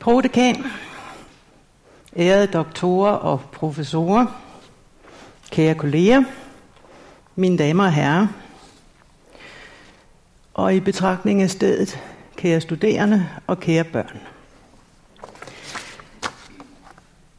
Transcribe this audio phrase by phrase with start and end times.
[0.00, 0.64] Prodekan,
[2.16, 4.26] ærede doktorer og professorer,
[5.50, 6.22] kære kolleger,
[7.36, 8.26] mine damer og herrer,
[10.54, 12.00] og i betragtning af stedet,
[12.36, 14.20] kære studerende og kære børn.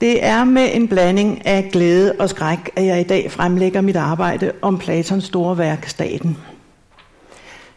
[0.02, 3.96] Det er med en blanding af glæde og skræk, at jeg i dag fremlægger mit
[3.96, 6.38] arbejde om Platons store værk, Staten.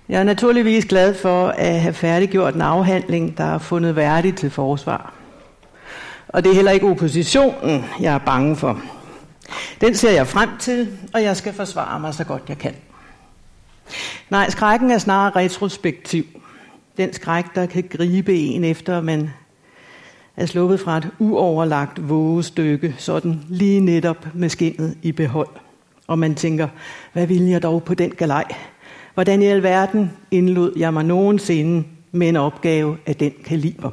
[0.09, 4.50] Jeg er naturligvis glad for at have færdiggjort en afhandling, der er fundet værdig til
[4.50, 5.14] forsvar.
[6.29, 8.80] Og det er heller ikke oppositionen, jeg er bange for.
[9.80, 12.75] Den ser jeg frem til, og jeg skal forsvare mig så godt jeg kan.
[14.30, 16.25] Nej, skrækken er snarere retrospektiv.
[16.96, 19.30] Den skræk, der kan gribe en efter, man
[20.36, 25.49] er sluppet fra et uoverlagt vågestykke, sådan lige netop med skinnet i behold.
[26.07, 26.68] Og man tænker,
[27.13, 28.44] hvad ville jeg dog på den galej?
[29.14, 33.91] Hvordan i alverden indlod jeg mig nogensinde med en opgave af den kaliber?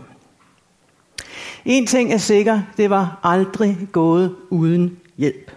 [1.65, 5.51] En ting er sikker, det var aldrig gået uden hjælp.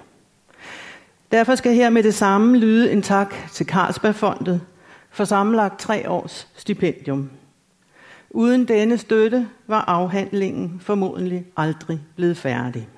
[1.33, 4.61] Derfor skal her med det samme lyde en tak til Carlsbergfondet
[5.11, 7.31] for sammenlagt tre års stipendium.
[8.31, 12.89] Uden denne støtte var afhandlingen formodentlig aldrig blevet færdig.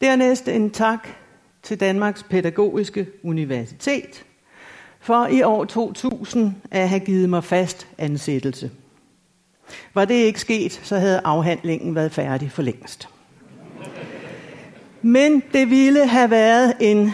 [0.00, 1.08] Dernæst en tak
[1.62, 4.24] til Danmarks Pædagogiske Universitet
[5.02, 8.70] for i år 2000 at have givet mig fast ansættelse.
[9.94, 13.08] Var det ikke sket, så havde afhandlingen været færdig for længst.
[15.02, 17.10] Men det ville have været en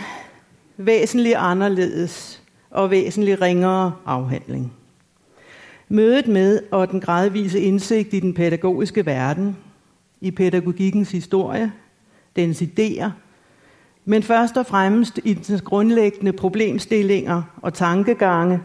[0.77, 4.73] væsentlig anderledes og væsentlig ringere afhandling.
[5.89, 9.56] Mødet med og den gradvise indsigt i den pædagogiske verden,
[10.20, 11.73] i pædagogikkens historie,
[12.36, 13.11] dens idéer,
[14.09, 18.61] men først og fremmest i dens grundlæggende problemstillinger og tankegange,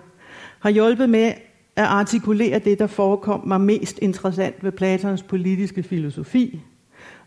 [0.59, 1.33] har hjulpet med
[1.75, 6.61] at artikulere det, der forekom mig mest interessant ved Platons politiske filosofi,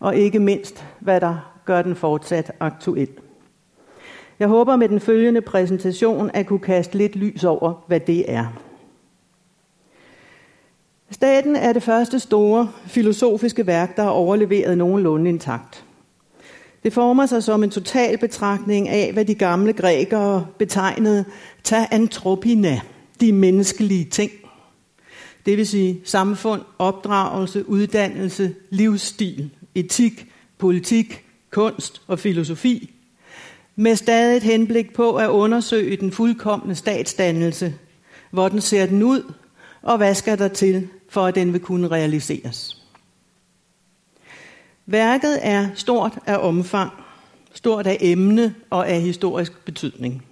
[0.00, 3.08] og ikke mindst, hvad der gør den fortsat aktuel.
[4.38, 8.46] Jeg håber med den følgende præsentation at kunne kaste lidt lys over, hvad det er.
[11.10, 15.85] Staten er det første store filosofiske værk, der er overleveret nogenlunde intakt.
[16.86, 21.24] Det former sig som en total betragtning af, hvad de gamle grækere betegnede
[21.64, 22.80] ta antropina,
[23.20, 24.30] de menneskelige ting.
[25.46, 30.26] Det vil sige samfund, opdragelse, uddannelse, livsstil, etik,
[30.58, 32.90] politik, kunst og filosofi,
[33.76, 37.74] med stadig et henblik på at undersøge den fuldkommende statsdannelse,
[38.30, 39.32] hvor den ser den ud,
[39.82, 42.75] og hvad skal der til, for at den vil kunne realiseres.
[44.86, 46.90] Værket er stort af omfang,
[47.52, 50.24] stort af emne og af historisk betydning.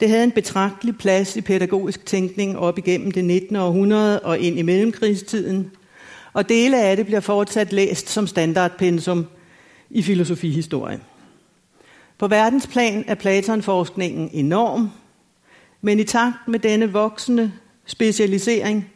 [0.00, 3.56] Det havde en betragtelig plads i pædagogisk tænkning op igennem det 19.
[3.56, 5.70] århundrede og ind i mellemkrigstiden,
[6.32, 9.26] og dele af det bliver fortsat læst som standardpensum
[9.90, 11.00] i filosofihistorie.
[12.18, 14.90] På verdensplan er Platon-forskningen enorm,
[15.80, 17.52] men i takt med denne voksende
[17.86, 18.90] specialisering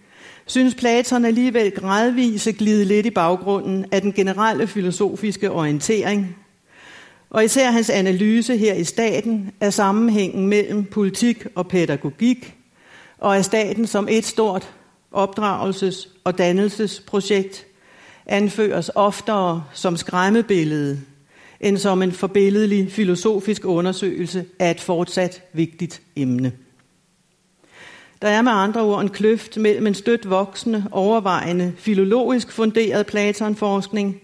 [0.46, 6.36] synes Platon alligevel gradvist at glide lidt i baggrunden af den generelle filosofiske orientering,
[7.30, 12.54] og især hans analyse her i staten af sammenhængen mellem politik og pædagogik,
[13.18, 14.72] og af staten som et stort
[15.12, 17.66] opdragelses- og dannelsesprojekt,
[18.26, 21.00] anføres oftere som skræmmebillede,
[21.60, 26.52] end som en forbilledelig filosofisk undersøgelse af et fortsat vigtigt emne.
[28.24, 34.20] Der er med andre ord en kløft mellem en stødt voksende, overvejende, filologisk funderet Platon-forskning,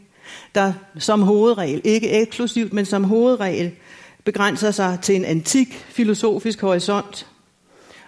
[0.55, 3.73] der som hovedregel, ikke eksklusivt, men som hovedregel,
[4.25, 7.27] begrænser sig til en antik filosofisk horisont,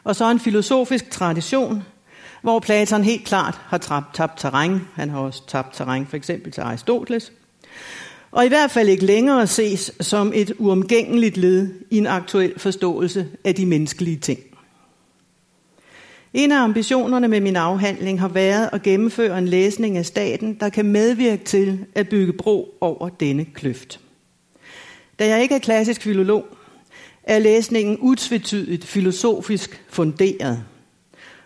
[0.05, 1.83] og så en filosofisk tradition,
[2.43, 4.81] hvor Platon helt klart har tabt, tabt terræn.
[4.95, 7.33] Han har også tabt terræn for eksempel til Aristoteles.
[8.31, 13.29] Og i hvert fald ikke længere ses som et uomgængeligt led i en aktuel forståelse
[13.45, 14.52] af de menneskelige ting.
[16.34, 20.69] En af ambitionerne med min afhandling har været at gennemføre en læsning af staten, der
[20.69, 24.00] kan medvirke til at bygge bro over denne kløft.
[25.19, 26.46] Da jeg ikke er klassisk filolog,
[27.23, 30.64] er læsningen utvetydigt filosofisk funderet.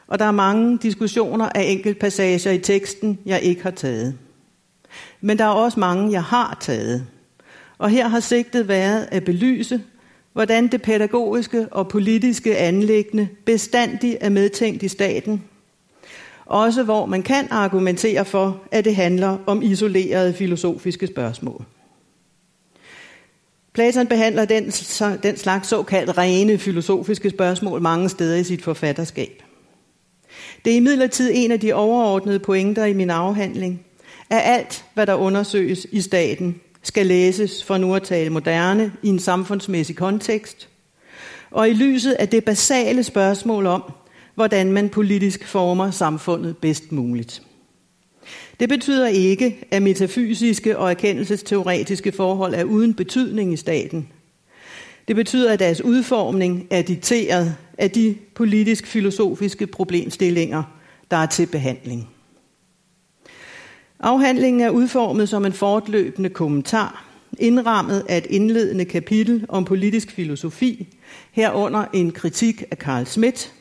[0.06, 4.18] Og der er mange diskussioner af enkeltpassager i teksten, jeg ikke har taget.
[5.20, 7.06] Men der er også mange, jeg har taget.
[7.78, 9.82] Og her har sigtet været at belyse,
[10.36, 15.42] hvordan det pædagogiske og politiske anlæggende bestandig er medtænkt i staten.
[16.46, 21.64] Også hvor man kan argumentere for, at det handler om isolerede filosofiske spørgsmål.
[23.72, 24.64] Platon behandler den,
[25.22, 29.42] den slags såkaldt rene filosofiske spørgsmål mange steder i sit forfatterskab.
[30.64, 33.84] Det er imidlertid en af de overordnede pointer i min afhandling,
[34.30, 39.08] at alt, hvad der undersøges i staten, skal læses for nu at tale moderne i
[39.08, 40.68] en samfundsmæssig kontekst,
[41.50, 43.92] og i lyset af det basale spørgsmål om,
[44.34, 47.42] hvordan man politisk former samfundet bedst muligt.
[48.60, 54.08] Det betyder ikke, at metafysiske og erkendelsesteoretiske forhold er uden betydning i staten.
[55.08, 60.62] Det betyder, at deres udformning er dikteret af de politisk-filosofiske problemstillinger,
[61.10, 62.08] der er til behandling.
[64.00, 67.04] Afhandlingen er udformet som en fortløbende kommentar,
[67.38, 70.96] indrammet af et indledende kapitel om politisk filosofi,
[71.32, 73.52] herunder en kritik af Karl Schmidt,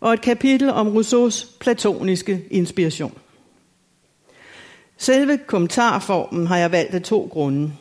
[0.00, 3.18] og et kapitel om Rousseaus platoniske inspiration.
[4.98, 7.72] Selve kommentarformen har jeg valgt af to grunde.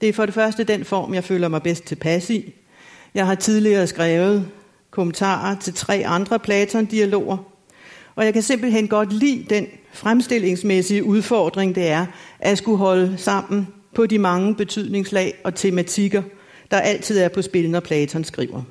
[0.00, 2.54] Det er for det første den form, jeg føler mig bedst tilpas i.
[3.14, 4.48] Jeg har tidligere skrevet
[4.90, 7.36] kommentarer til tre andre Platon-dialoger,
[8.20, 12.06] og jeg kan simpelthen godt lide den fremstillingsmæssige udfordring, det er
[12.38, 16.22] at skulle holde sammen på de mange betydningslag og tematikker,
[16.70, 18.62] der altid er på spil, når Platon skriver.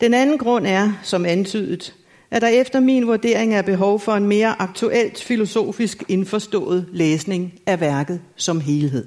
[0.00, 1.94] Den anden grund er, som antydet,
[2.30, 7.80] at der efter min vurdering er behov for en mere aktuelt filosofisk indforstået læsning af
[7.80, 9.06] værket som helhed.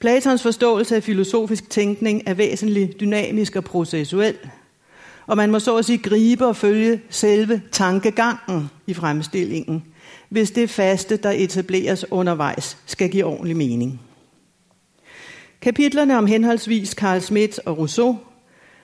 [0.00, 4.36] Platons forståelse af filosofisk tænkning er væsentligt dynamisk og processuel,
[5.30, 9.84] og man må så at sige gribe og følge selve tankegangen i fremstillingen,
[10.28, 14.00] hvis det faste, der etableres undervejs, skal give ordentlig mening.
[15.60, 18.18] Kapitlerne om henholdsvis Carl Schmidt og Rousseau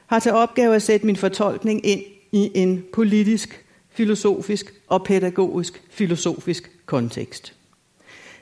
[0.06, 2.02] har til opgave at sætte min fortolkning ind
[2.32, 7.54] i en politisk, filosofisk og pædagogisk filosofisk kontekst.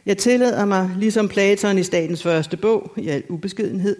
[0.06, 3.96] Jeg tillader mig, ligesom Platon i statens første bog, i al ubeskedenhed,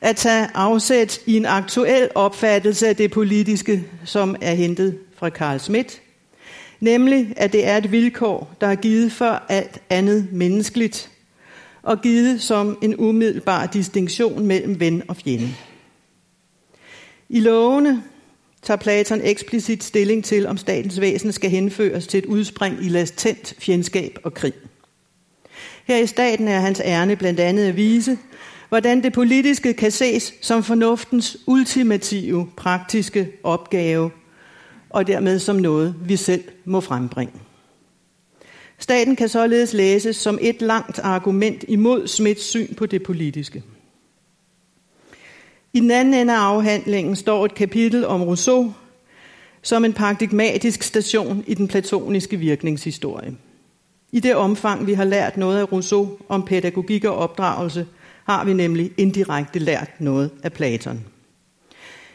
[0.00, 5.58] at tage afsæt i en aktuel opfattelse af det politiske, som er hentet fra Carl
[5.58, 6.02] Schmidt,
[6.80, 11.10] nemlig at det er et vilkår, der er givet for alt andet menneskeligt,
[11.82, 15.48] og givet som en umiddelbar distinktion mellem ven og fjende.
[17.28, 18.02] I lovene
[18.62, 23.54] tager Platon eksplicit stilling til, om statens væsen skal henføres til et udspring i latent
[23.58, 24.54] fjendskab og krig.
[25.86, 28.18] Her i staten er hans ærne blandt andet at vise,
[28.68, 34.10] hvordan det politiske kan ses som fornuftens ultimative praktiske opgave,
[34.90, 37.34] og dermed som noget, vi selv må frembringe.
[38.78, 43.62] Staten kan således læses som et langt argument imod Smiths syn på det politiske.
[45.72, 48.74] I den anden ende af afhandlingen står et kapitel om Rousseau
[49.62, 53.36] som en paradigmatisk station i den platoniske virkningshistorie.
[54.12, 57.86] I det omfang, vi har lært noget af Rousseau om pædagogik og opdragelse,
[58.24, 61.04] har vi nemlig indirekte lært noget af Platon.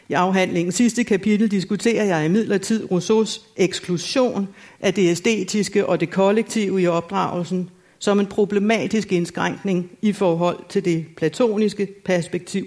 [0.08, 4.48] I afhandlingens sidste kapitel diskuterer jeg imidlertid Rousseaus eksklusion
[4.80, 10.84] af det æstetiske og det kollektive i opdragelsen som en problematisk indskrænkning i forhold til
[10.84, 12.66] det platoniske perspektiv,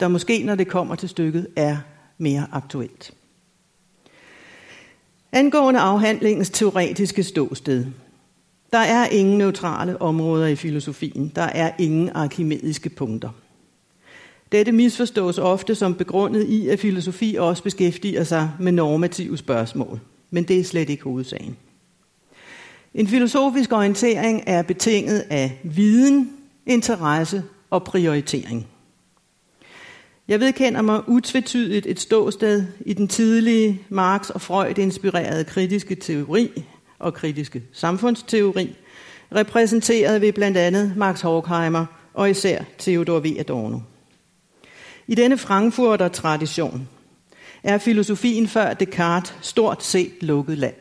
[0.00, 1.76] der måske, når det kommer til stykket, er
[2.18, 3.14] mere aktuelt.
[5.32, 7.86] Angående afhandlingens teoretiske ståsted,
[8.74, 11.32] der er ingen neutrale områder i filosofien.
[11.36, 13.28] Der er ingen arkimediske punkter.
[14.52, 20.00] Dette misforstås ofte som begrundet i, at filosofi også beskæftiger sig med normative spørgsmål.
[20.30, 21.56] Men det er slet ikke hovedsagen.
[22.94, 26.30] En filosofisk orientering er betinget af viden,
[26.66, 28.66] interesse og prioritering.
[30.28, 36.64] Jeg vedkender mig utvetydigt et ståsted i den tidlige Marx og Freud inspirerede kritiske teori
[36.98, 38.76] og kritiske samfundsteori,
[39.34, 43.26] repræsenteret ved blandt andet Max Horkheimer og især Theodor W.
[43.38, 43.78] Adorno.
[45.06, 46.88] I denne Frankfurter tradition
[47.62, 50.74] er filosofien før Descartes stort set lukket land.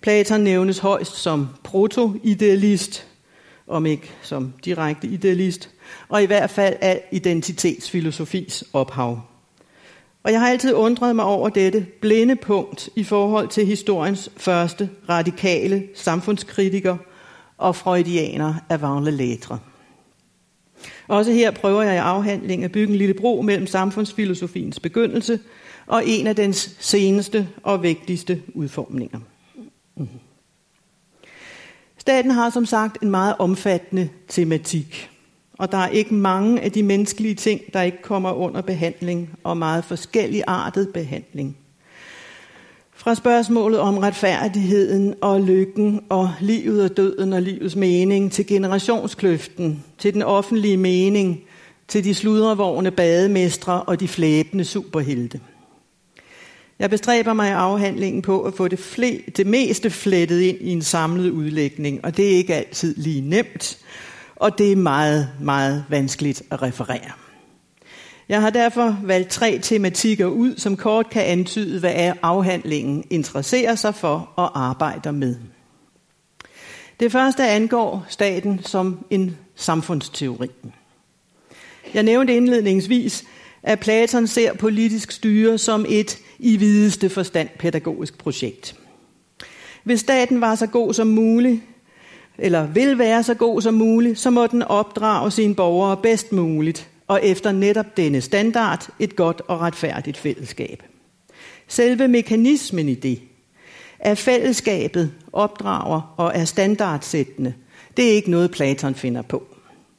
[0.00, 3.06] Platon nævnes højst som proto-idealist,
[3.66, 5.70] om ikke som direkte idealist,
[6.08, 9.31] og i hvert fald af identitetsfilosofis ophav.
[10.22, 14.90] Og jeg har altid undret mig over dette blinde punkt i forhold til historiens første
[15.08, 16.96] radikale samfundskritiker
[17.58, 19.58] og freudianer af Vagne Lettre.
[21.08, 25.40] Også her prøver jeg i afhandling at bygge en lille bro mellem samfundsfilosofiens begyndelse
[25.86, 29.18] og en af dens seneste og vigtigste udformninger.
[29.96, 30.18] Mm-hmm.
[31.98, 35.11] Staten har som sagt en meget omfattende tematik
[35.62, 39.56] og der er ikke mange af de menneskelige ting, der ikke kommer under behandling, og
[39.56, 41.56] meget forskellig artet behandling.
[42.94, 49.84] Fra spørgsmålet om retfærdigheden og lykken og livet og døden og livets mening til generationskløften,
[49.98, 51.40] til den offentlige mening,
[51.88, 55.40] til de sludrevårne bademestre og de flæbende superhelte.
[56.78, 60.72] Jeg bestræber mig i afhandlingen på at få det, fle, det meste flettet ind i
[60.72, 63.78] en samlet udlægning, og det er ikke altid lige nemt,
[64.42, 67.10] og det er meget, meget vanskeligt at referere.
[68.28, 73.94] Jeg har derfor valgt tre tematikker ud, som kort kan antyde, hvad afhandlingen interesserer sig
[73.94, 75.36] for og arbejder med.
[77.00, 80.50] Det første angår staten som en samfundsteori.
[81.94, 83.24] Jeg nævnte indledningsvis,
[83.62, 88.76] at Platon ser politisk styre som et i videste forstand pædagogisk projekt.
[89.84, 91.60] Hvis staten var så god som muligt,
[92.38, 96.88] eller vil være så god som muligt, så må den opdrage sine borgere bedst muligt,
[97.08, 100.82] og efter netop denne standard et godt og retfærdigt fællesskab.
[101.68, 103.20] Selve mekanismen i det,
[103.98, 107.54] at fællesskabet opdrager og er standardsættende,
[107.96, 109.42] det er ikke noget Platon finder på.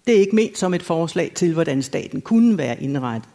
[0.07, 3.29] Det er ikke ment som et forslag til, hvordan staten kunne være indrettet.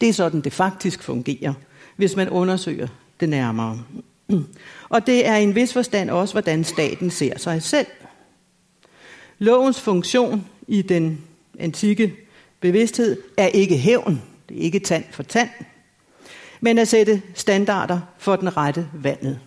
[0.00, 1.52] Det er sådan, det faktisk fungerer,
[1.96, 2.88] hvis man undersøger
[3.20, 3.82] det nærmere.
[4.88, 7.86] Og det er i en vis forstand også, hvordan staten ser sig selv.
[9.42, 11.20] Lovens funktion i den
[11.58, 12.14] antikke
[12.60, 15.48] bevidsthed er ikke hævn, det er ikke tand for tand,
[16.60, 19.38] men at sætte standarder for den rette vandet.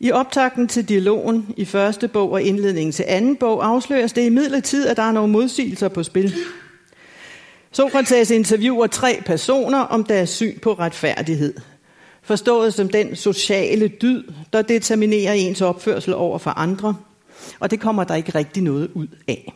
[0.00, 4.28] I optakten til dialogen i første bog og indledningen til anden bog afsløres det i
[4.28, 6.34] midlertid, at der er nogle modsigelser på spil.
[7.72, 11.54] Sokrates interviewer tre personer om deres syn på retfærdighed.
[12.22, 16.96] Forstået som den sociale dyd, der determinerer ens opførsel over for andre.
[17.60, 19.52] Og det kommer der ikke rigtig noget ud af.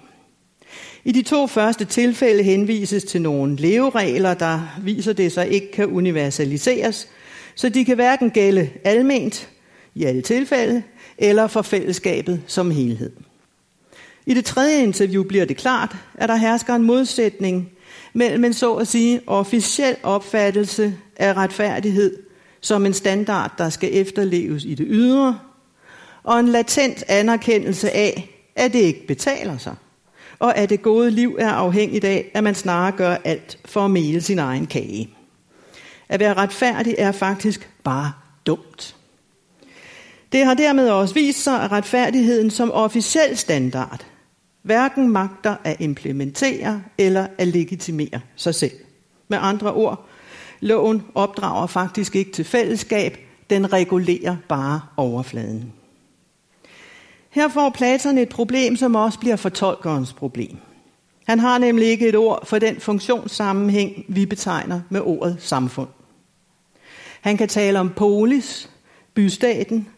[1.04, 5.86] I de to første tilfælde henvises til nogle leveregler, der viser det sig ikke kan
[5.86, 7.08] universaliseres,
[7.54, 9.48] så de kan hverken gælde alment
[9.94, 10.82] i alle tilfælde,
[11.18, 13.10] eller for fællesskabet som helhed.
[14.26, 17.70] I det tredje interview bliver det klart, at der hersker en modsætning
[18.12, 22.16] mellem en så at sige officiel opfattelse af retfærdighed
[22.60, 25.38] som en standard, der skal efterleves i det ydre,
[26.26, 29.74] og en latent anerkendelse af, at det ikke betaler sig,
[30.38, 33.90] og at det gode liv er afhængigt af, at man snarere gør alt for at
[33.90, 35.10] mele sin egen kage.
[36.08, 38.12] At være retfærdig er faktisk bare
[38.46, 38.96] dumt.
[40.32, 44.06] Det har dermed også vist sig, at retfærdigheden som officiel standard
[44.62, 48.72] hverken magter at implementere eller at legitimere sig selv.
[49.28, 50.06] Med andre ord,
[50.60, 53.18] loven opdrager faktisk ikke til fællesskab,
[53.50, 55.72] den regulerer bare overfladen.
[57.36, 60.56] Her får Platon et problem, som også bliver fortolkerens problem.
[61.26, 65.88] Han har nemlig ikke et ord for den funktionssammenhæng, vi betegner med ordet samfund.
[67.20, 68.70] Han kan tale om polis,
[69.14, 69.88] bystaten.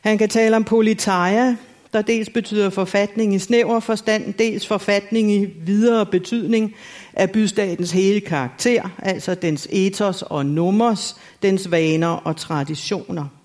[0.00, 1.56] Han kan tale om politeia,
[1.92, 6.74] der dels betyder forfatning i snæver forstand, dels forfatning i videre betydning
[7.12, 13.39] af bystatens hele karakter, altså dens ethos og nummers, dens vaner og traditioner.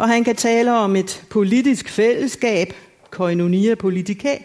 [0.00, 2.74] Og han kan tale om et politisk fællesskab,
[3.10, 4.38] koinonia politica,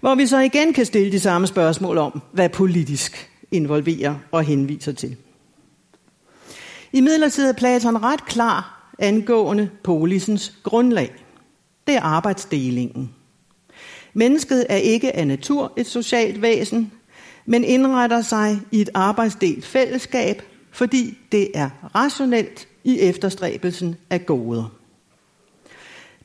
[0.00, 4.92] hvor vi så igen kan stille de samme spørgsmål om, hvad politisk involverer og henviser
[4.92, 5.16] til.
[6.92, 11.14] I midlertid er Platon ret klar angående polisens grundlag.
[11.86, 13.14] Det er arbejdsdelingen.
[14.14, 16.92] Mennesket er ikke af natur et socialt væsen,
[17.46, 24.72] men indretter sig i et arbejdsdelt fællesskab, fordi det er rationelt i efterstræbelsen af goder.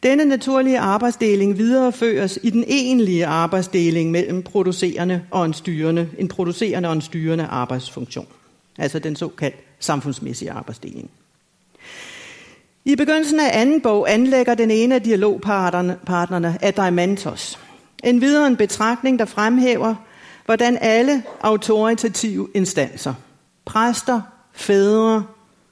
[0.03, 6.89] Denne naturlige arbejdsdeling videreføres i den egentlige arbejdsdeling mellem producerende og en styrende, en producerende
[6.89, 8.27] og en styrende arbejdsfunktion.
[8.77, 11.09] Altså den såkaldt samfundsmæssige arbejdsdeling.
[12.85, 17.59] I begyndelsen af anden bog anlægger den ene af dialogpartnerne Adaimantos
[18.03, 19.95] en videre en betragtning, der fremhæver,
[20.45, 23.13] hvordan alle autoritative instanser,
[23.65, 24.21] præster,
[24.53, 25.23] fædre,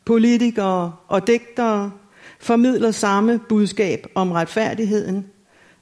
[0.08, 1.92] politikere og digtere,
[2.40, 5.26] formidler samme budskab om retfærdigheden,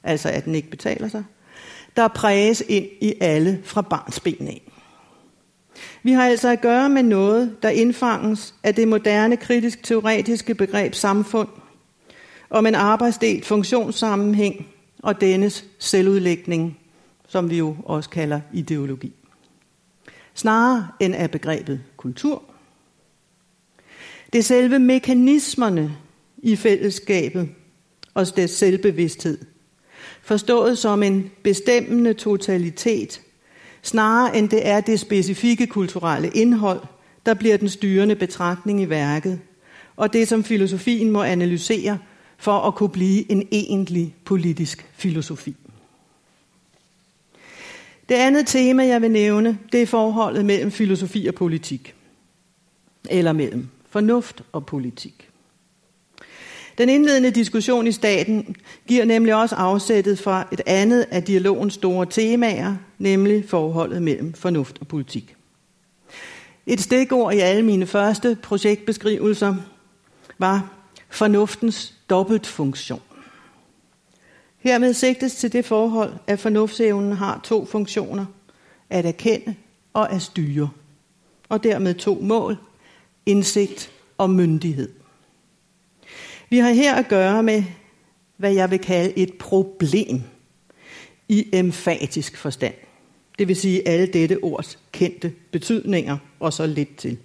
[0.02, 1.24] altså at den ikke betaler sig,
[1.96, 4.62] der præges ind i alle fra barns ben af.
[6.02, 11.48] Vi har altså at gøre med noget, der indfanges af det moderne kritisk-teoretiske begreb samfund,
[12.50, 14.66] om en arbejdsdelt funktionssammenhæng
[15.02, 16.78] og dennes selvudlægning,
[17.28, 19.12] som vi jo også kalder ideologi.
[20.34, 22.42] Snarere end af begrebet kultur.
[24.32, 25.96] Det er selve mekanismerne
[26.38, 27.48] i fællesskabet
[28.14, 29.38] og dets selvbevidsthed,
[30.22, 33.20] forstået som en bestemmende totalitet
[33.82, 36.80] snarere end det er det specifikke kulturelle indhold,
[37.26, 39.40] der bliver den styrende betragtning i værket,
[39.96, 41.98] og det som filosofien må analysere
[42.38, 45.56] for at kunne blive en egentlig politisk filosofi.
[48.08, 51.94] Det andet tema, jeg vil nævne, det er forholdet mellem filosofi og politik.
[53.10, 55.30] Eller mellem fornuft og politik.
[56.78, 62.06] Den indledende diskussion i staten giver nemlig også afsættet fra et andet af dialogens store
[62.06, 65.34] temaer, nemlig forholdet mellem fornuft og politik.
[66.66, 69.54] Et stikord i alle mine første projektbeskrivelser
[70.38, 70.70] var
[71.10, 73.02] fornuftens dobbeltfunktion.
[74.58, 78.26] Hermed sigtes til det forhold, at fornuftsevnen har to funktioner,
[78.90, 79.54] at erkende
[79.92, 80.70] og at styre,
[81.48, 82.56] og dermed to mål,
[83.26, 84.88] indsigt og myndighed.
[86.50, 87.64] Vi har her at gøre med,
[88.36, 90.22] hvad jeg vil kalde et problem
[91.28, 92.74] i emfatisk forstand.
[93.38, 97.18] Det vil sige alle dette ords kendte betydninger, og så lidt til.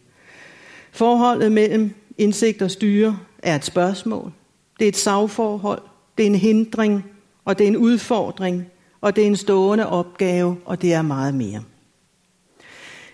[0.91, 4.31] Forholdet mellem indsigt og styre er et spørgsmål.
[4.79, 5.81] Det er et sagforhold.
[6.17, 7.05] Det er en hindring,
[7.45, 8.65] og det er en udfordring,
[9.01, 11.63] og det er en stående opgave, og det er meget mere.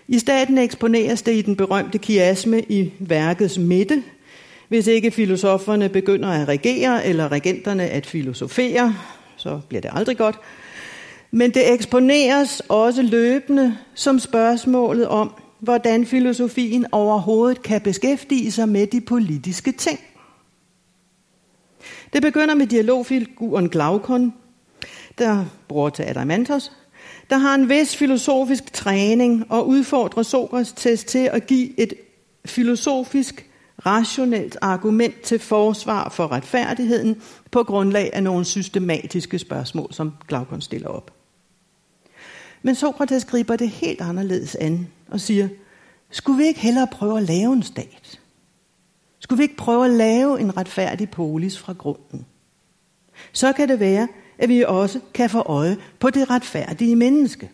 [0.08, 4.02] I staten eksponeres det i den berømte kiasme i værkets midte,
[4.68, 8.94] hvis ikke filosoferne begynder at regere, eller regenterne at filosofere,
[9.36, 10.38] så bliver det aldrig godt.
[11.30, 18.86] Men det eksponeres også løbende som spørgsmålet om, hvordan filosofien overhovedet kan beskæftige sig med
[18.86, 20.00] de politiske ting.
[22.12, 24.34] Det begynder med dialogfiguren Glaukon,
[25.18, 26.72] der bror til Adamantos,
[27.30, 31.94] der har en vis filosofisk træning og udfordrer Sokrates til at give et
[32.46, 33.48] filosofisk
[33.86, 40.88] rationelt argument til forsvar for retfærdigheden på grundlag af nogle systematiske spørgsmål, som Glaukon stiller
[40.88, 41.14] op.
[42.62, 45.48] Men Sokrates griber det helt anderledes an og siger,
[46.10, 48.20] skulle vi ikke hellere prøve at lave en stat?
[49.18, 52.26] Skulle vi ikke prøve at lave en retfærdig polis fra grunden?
[53.32, 54.08] Så kan det være,
[54.38, 57.50] at vi også kan få øje på det retfærdige menneske.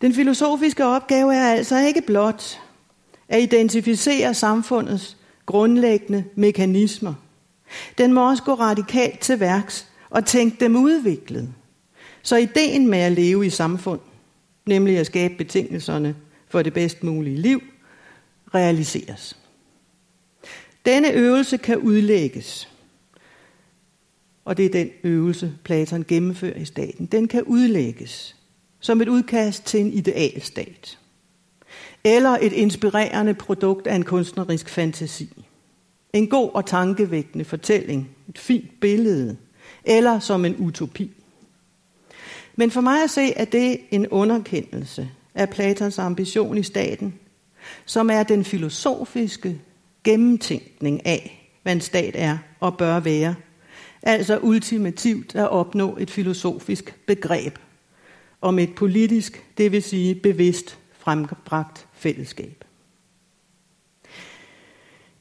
[0.00, 2.60] Den filosofiske opgave er altså ikke blot
[3.28, 7.14] at identificere samfundets grundlæggende mekanismer.
[7.98, 11.48] Den må også gå radikalt til værks og tænke dem udviklet.
[12.22, 14.00] Så ideen med at leve i samfund,
[14.66, 16.16] nemlig at skabe betingelserne
[16.48, 17.62] for det bedst mulige liv,
[18.54, 19.36] realiseres.
[20.86, 22.73] Denne øvelse kan udlægges,
[24.44, 27.06] og det er den øvelse, Platon gennemfører i staten.
[27.06, 28.36] Den kan udlægges
[28.80, 30.98] som et udkast til en idealstat
[32.04, 35.42] eller et inspirerende produkt af en kunstnerisk fantasi.
[36.12, 39.36] En god og tankevækkende fortælling, et fint billede,
[39.84, 41.10] eller som en utopi.
[42.56, 47.14] Men for mig at se, er det en underkendelse af Platons ambition i staten,
[47.84, 49.60] som er den filosofiske
[50.04, 53.34] gennemtænkning af, hvad en stat er og bør være.
[54.06, 57.58] Altså ultimativt at opnå et filosofisk begreb
[58.40, 62.64] om et politisk, det vil sige bevidst frembragt fællesskab.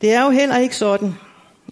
[0.02, 1.14] Det er jo heller ikke sådan,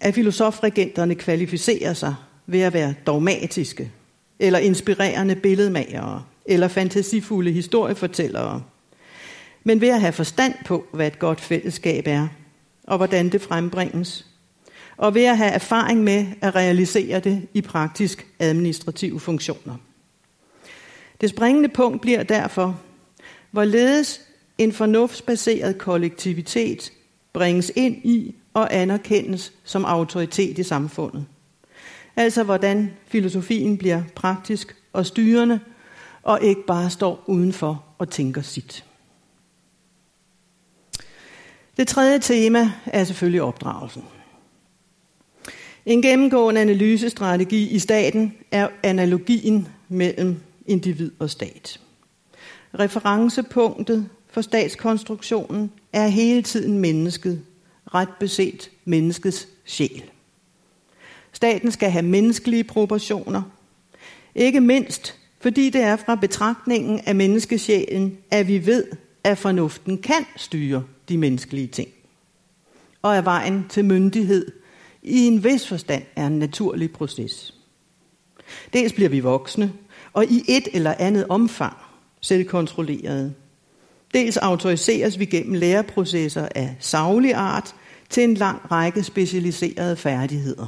[0.02, 3.92] at filosofregenterne kvalificerer sig ved at være dogmatiske,
[4.40, 8.64] eller inspirerende billedmagere, eller fantasifulde historiefortællere,
[9.64, 12.28] men ved at have forstand på, hvad et godt fællesskab er,
[12.84, 14.31] og hvordan det frembringes,
[15.02, 19.76] og ved at have erfaring med at realisere det i praktisk administrative funktioner.
[21.22, 22.80] Det springende punkt bliver derfor,
[23.52, 24.22] hvorledes
[24.58, 26.92] en fornuftsbaseret kollektivitet
[27.34, 31.26] bringes ind i og anerkendes som autoritet i samfundet.
[32.16, 35.60] Altså hvordan filosofien bliver praktisk og styrende,
[36.24, 38.86] og ikke bare står udenfor og tænker sit.
[41.78, 44.04] Det tredje tema er selvfølgelig opdragelsen.
[45.86, 51.80] En gennemgående analysestrategi i staten er analogien mellem individ og stat.
[52.80, 57.42] Referencepunktet for statskonstruktionen er hele tiden mennesket,
[57.94, 60.04] ret beset menneskets sjæl.
[61.32, 63.42] Staten skal have menneskelige proportioner,
[64.36, 68.84] ikke mindst fordi det er fra betragtningen af menneskesjælen, at vi ved,
[69.24, 71.90] at fornuften kan styre de menneskelige ting.
[73.02, 74.52] Og er vejen til myndighed
[75.04, 77.54] i en vis forstand er en naturlig proces.
[78.74, 79.74] Dels bliver vi voksne,
[80.14, 81.78] og i et eller andet omfang
[82.22, 83.34] selvkontrollerede.
[84.14, 87.76] Dels autoriseres vi gennem læreprocesser af savlig art
[88.10, 90.68] til en lang række specialiserede færdigheder.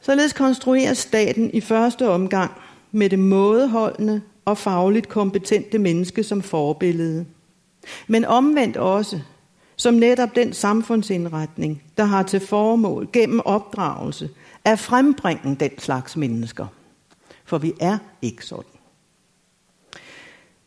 [0.00, 2.52] Således konstrueres staten i første omgang
[2.92, 7.26] med det mådeholdende og fagligt kompetente menneske som forbillede.
[8.06, 9.20] Men omvendt også
[9.76, 14.30] som netop den samfundsindretning, der har til formål gennem opdragelse
[14.64, 16.66] at frembringe den slags mennesker.
[17.44, 18.70] For vi er ikke sådan.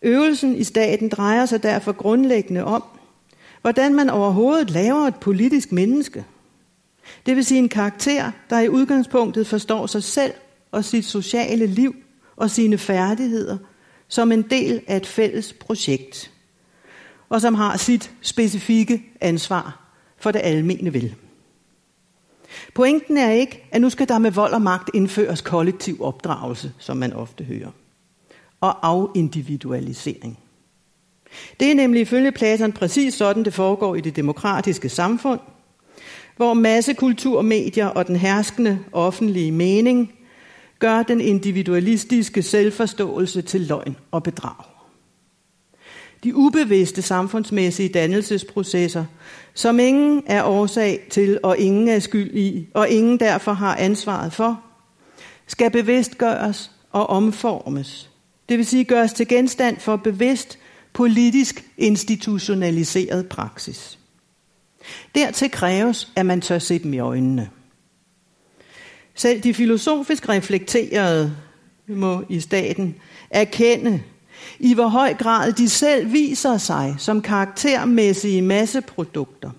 [0.02, 2.84] Øvelsen i staten drejer sig derfor grundlæggende om
[3.62, 6.26] hvordan man overhovedet laver et politisk menneske.
[7.26, 10.34] Det vil sige en karakter, der i udgangspunktet forstår sig selv
[10.72, 11.96] og sit sociale liv
[12.36, 13.58] og sine færdigheder
[14.08, 16.32] som en del af et fælles projekt,
[17.30, 19.80] og som har sit specifikke ansvar
[20.18, 21.16] for det almene vel.
[22.74, 26.98] Pointen er ikke, at nu skal der med vold og magt indføres kollektiv opdragelse, som
[26.98, 27.72] man ofte hører,
[28.62, 30.40] og afindividualisering.
[31.60, 35.40] Det er nemlig ifølge Platon præcis sådan, det foregår i det demokratiske samfund,
[36.36, 40.14] hvor massekultur, medier og den herskende offentlige mening
[40.80, 44.77] gør den individualistiske selvforståelse til løgn og bedrag.
[46.24, 49.06] De ubevidste samfundsmæssige dannelsesprocesser,
[49.54, 54.34] som ingen er årsag til og ingen er skyld i, og ingen derfor har ansvaret
[54.34, 54.62] for,
[55.48, 58.10] skal bevidstgøres og omformes.
[58.50, 60.60] Det vil sige gøres til genstand for bevidst
[60.94, 64.00] politisk institutionaliseret praksis.
[65.16, 67.50] Dertil kræves, at man tør se dem i øjnene.
[69.16, 71.36] Selv de filosofisk reflekterede
[71.88, 72.96] må i staten
[73.30, 74.02] erkende,
[74.60, 79.52] i hvor høj grad de selv viser sig som karaktermæssige masseprodukter.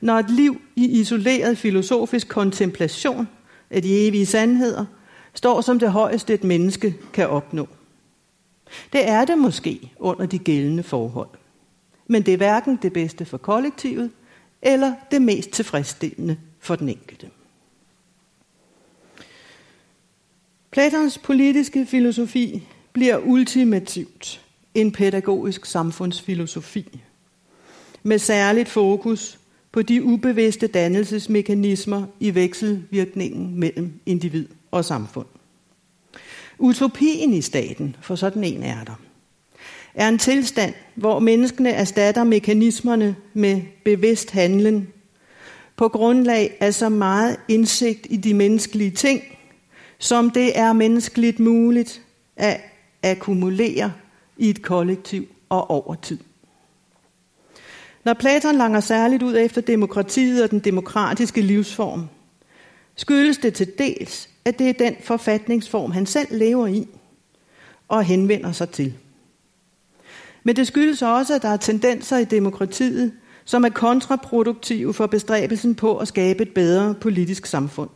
[0.00, 3.28] Når et liv i isoleret filosofisk kontemplation
[3.70, 4.84] af de evige sandheder
[5.34, 7.68] står som det højeste et menneske kan opnå.
[8.92, 11.28] Det er det måske under de gældende forhold.
[12.06, 14.10] Men det er hverken det bedste for kollektivet,
[14.62, 17.30] eller det mest tilfredsstillende for den enkelte.
[20.70, 24.40] Platons politiske filosofi bliver ultimativt
[24.74, 27.00] en pædagogisk samfundsfilosofi,
[28.02, 29.38] med særligt fokus
[29.72, 35.26] på de ubevidste dannelsesmekanismer i vekselvirkningen mellem individ og samfund.
[36.58, 39.00] Utopien i staten, for sådan en er der,
[39.94, 44.88] er en tilstand, hvor menneskene erstatter mekanismerne med bevidst handlen,
[45.76, 49.22] på grundlag af så meget indsigt i de menneskelige ting,
[49.98, 52.02] som det er menneskeligt muligt
[52.36, 52.60] at
[53.02, 53.90] akkumulerer
[54.36, 56.18] i et kollektiv og over tid.
[58.04, 62.06] Når Platon langer særligt ud efter demokratiet og den demokratiske livsform,
[62.96, 66.88] skyldes det til dels, at det er den forfatningsform, han selv lever i
[67.88, 68.94] og henvender sig til.
[70.44, 73.12] Men det skyldes også, at der er tendenser i demokratiet,
[73.44, 77.90] som er kontraproduktive for bestræbelsen på at skabe et bedre politisk samfund.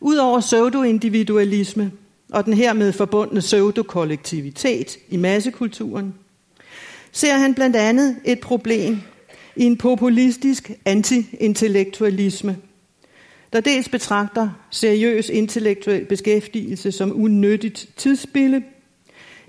[0.00, 1.92] Udover pseudoindividualisme,
[2.32, 6.14] og den hermed forbundne pseudokollektivitet i massekulturen,
[7.12, 8.98] ser han blandt andet et problem
[9.56, 12.56] i en populistisk antiintellektualisme,
[13.52, 18.62] der dels betragter seriøs intellektuel beskæftigelse som unødigt tidsspille,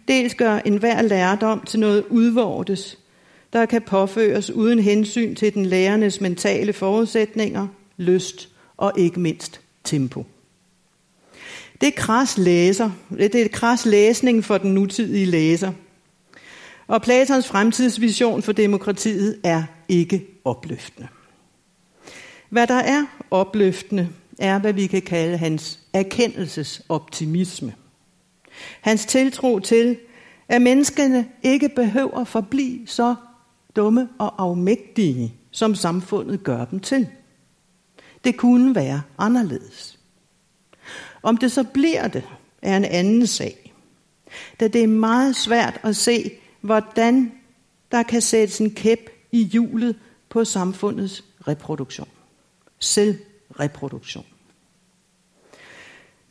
[0.08, 3.00] dels gør enhver lærdom til noget udvortes,
[3.54, 7.67] der kan påføres uden hensyn til den lærernes mentale forudsætninger,
[7.98, 10.26] lyst og ikke mindst tempo.
[11.84, 12.91] Det er kras læser.
[13.10, 15.72] Det er kras læsning for den nutidige læser.
[16.88, 21.08] Og Platons fremtidsvision for demokratiet er ikke opløftende.
[22.50, 27.74] Hvad der er opløftende, er, hvad vi kan kalde hans erkendelsesoptimisme.
[28.82, 29.98] Hans tiltro til,
[30.50, 33.15] at menneskene ikke behøver forblive så
[33.76, 37.08] dumme og afmægtige, som samfundet gør dem til.
[38.24, 40.00] Det kunne være anderledes.
[41.23, 42.23] Om det så bliver det,
[42.62, 43.73] er en anden sag.
[44.59, 46.31] Da det er meget svært at se,
[46.62, 47.31] hvordan
[47.91, 49.95] der kan sættes en kæp i hjulet
[50.29, 52.07] på samfundets reproduktion.
[52.79, 54.25] Selvreproduktion.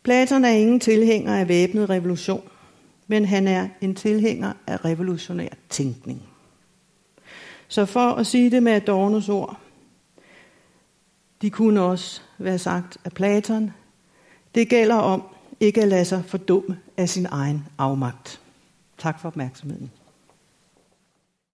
[0.03, 2.49] Platon er ingen tilhænger af væbnet revolution,
[3.07, 6.23] men han er en tilhænger af revolutionær tænkning.
[7.69, 9.61] Så for at sige det med Adornos ord,
[11.43, 13.73] de kunne også være sagt af Platon,
[14.55, 15.23] det gælder om
[15.61, 18.41] ikke at lade sig fordumme af sin egen afmagt.
[18.99, 19.91] Tak for opmærksomheden.